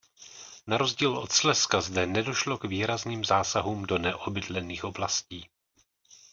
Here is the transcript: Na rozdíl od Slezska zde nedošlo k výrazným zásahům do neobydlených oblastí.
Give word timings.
Na 0.67 0.77
rozdíl 0.77 1.17
od 1.17 1.31
Slezska 1.31 1.81
zde 1.81 2.05
nedošlo 2.05 2.57
k 2.57 2.63
výrazným 2.65 3.25
zásahům 3.25 3.85
do 3.85 3.97
neobydlených 3.97 4.83
oblastí. 4.83 5.49